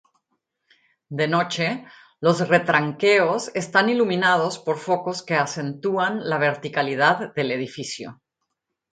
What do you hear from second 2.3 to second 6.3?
retranqueos están iluminados por focos que acentúan